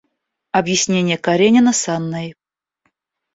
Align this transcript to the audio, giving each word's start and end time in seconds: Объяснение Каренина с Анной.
Объяснение 0.51 1.19
Каренина 1.19 1.73
с 1.73 1.87
Анной. 1.87 2.33